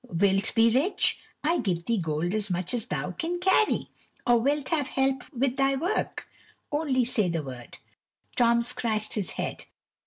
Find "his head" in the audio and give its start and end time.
9.13-9.65